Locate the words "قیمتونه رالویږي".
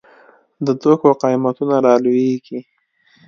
1.23-2.59